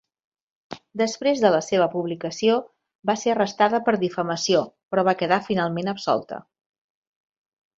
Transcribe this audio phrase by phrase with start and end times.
[1.01, 2.55] Després de la seva publicació,
[3.09, 6.41] va ser arrestada per difamació però va quedar finalment absolta.